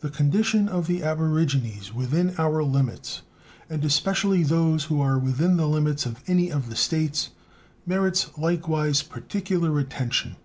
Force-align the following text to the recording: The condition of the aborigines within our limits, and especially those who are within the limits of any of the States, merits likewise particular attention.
The 0.00 0.08
condition 0.08 0.66
of 0.66 0.86
the 0.86 1.02
aborigines 1.02 1.92
within 1.92 2.34
our 2.38 2.64
limits, 2.64 3.20
and 3.68 3.84
especially 3.84 4.42
those 4.42 4.84
who 4.84 4.98
are 5.02 5.18
within 5.18 5.58
the 5.58 5.66
limits 5.68 6.06
of 6.06 6.24
any 6.26 6.50
of 6.50 6.70
the 6.70 6.74
States, 6.74 7.28
merits 7.84 8.30
likewise 8.38 9.02
particular 9.02 9.78
attention. 9.78 10.36